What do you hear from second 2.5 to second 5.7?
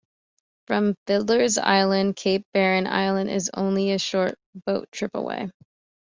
Barren island is only a short boat trip away.